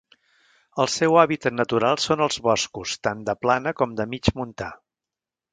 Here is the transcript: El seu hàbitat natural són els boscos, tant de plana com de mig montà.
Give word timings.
El 0.83 0.87
seu 0.93 1.17
hàbitat 1.23 1.57
natural 1.57 2.01
són 2.05 2.25
els 2.29 2.39
boscos, 2.47 2.97
tant 3.09 3.23
de 3.31 3.39
plana 3.45 3.75
com 3.83 3.97
de 4.01 4.11
mig 4.15 4.35
montà. 4.41 4.75